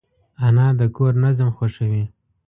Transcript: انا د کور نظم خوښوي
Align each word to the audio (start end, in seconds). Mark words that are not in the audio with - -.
انا 0.45 0.67
د 0.79 0.81
کور 0.95 1.13
نظم 1.23 1.49
خوښوي 1.57 2.05